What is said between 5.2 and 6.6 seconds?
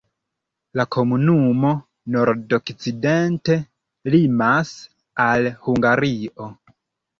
al Hungario.